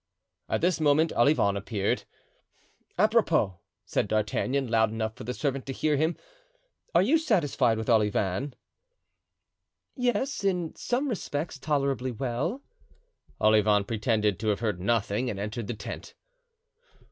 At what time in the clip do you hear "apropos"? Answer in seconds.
2.97-3.59